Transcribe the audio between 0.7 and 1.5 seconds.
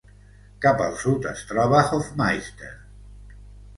al sud es